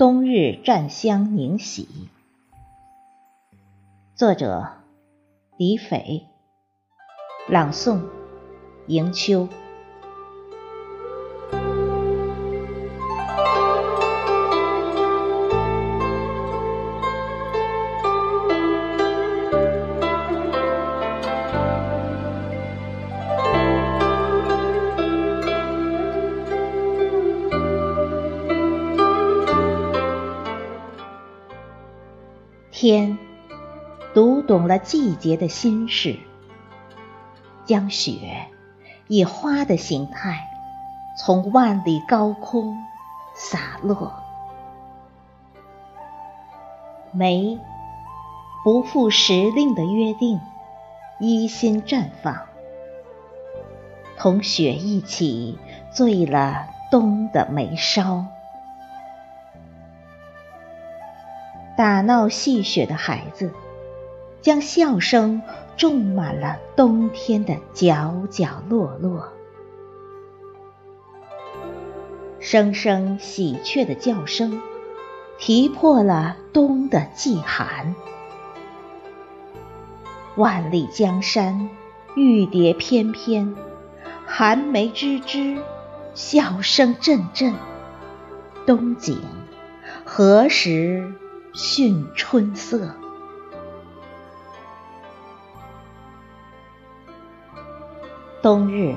[0.00, 1.86] 冬日占香凝喜，
[4.14, 4.66] 作者
[5.58, 6.26] 李斐，
[7.50, 8.00] 朗诵
[8.86, 9.46] 迎秋。
[32.82, 33.18] 天
[34.14, 36.18] 读懂了季节的心事，
[37.66, 38.46] 将雪
[39.06, 40.48] 以花的形态
[41.18, 42.74] 从万里高空
[43.34, 44.14] 洒落。
[47.12, 47.60] 梅
[48.64, 50.40] 不负时令的约定，
[51.18, 52.46] 一心绽放，
[54.16, 55.58] 同雪一起
[55.92, 58.24] 醉了冬的梅梢。
[61.80, 63.54] 打闹戏谑的孩子，
[64.42, 65.40] 将笑声
[65.78, 69.32] 种满了冬天的角角落落。
[72.38, 74.60] 声声喜鹊的叫声，
[75.38, 77.94] 啼破了冬的寂寒。
[80.36, 81.70] 万里江山，
[82.14, 83.56] 玉蝶翩翩，
[84.26, 85.56] 寒梅枝枝，
[86.12, 87.54] 笑声阵阵。
[88.66, 89.18] 冬景
[90.04, 91.14] 何时？
[91.52, 92.94] 逊春色。
[98.42, 98.96] 冬日，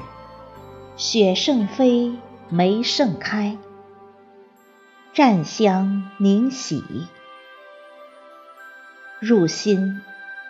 [0.96, 2.14] 雪盛飞，
[2.50, 3.58] 梅盛开，
[5.14, 7.08] 绽香凝喜，
[9.20, 10.02] 入心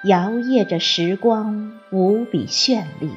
[0.04, 3.14] 摇曳着时光无比绚丽。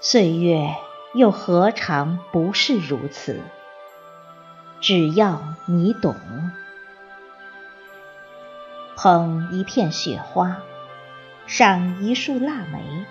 [0.00, 0.74] 岁月
[1.14, 3.40] 又何尝不是如此？
[4.80, 6.14] 只要你懂，
[8.96, 10.58] 捧一片雪花，
[11.46, 13.06] 赏一束腊梅，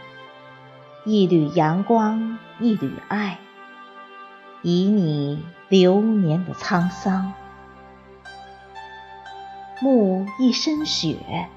[1.03, 3.39] 一缕阳光，一缕爱，
[4.61, 7.33] 以你流年的沧桑；
[9.81, 11.49] 沐一身雪，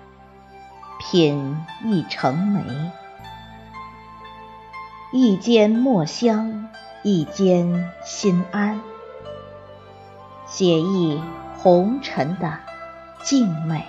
[0.99, 2.91] 品一城梅，
[5.13, 6.71] 一间墨香，
[7.03, 8.81] 一间心安。
[10.57, 11.21] 写意
[11.59, 12.59] 红尘的
[13.23, 13.85] 静美。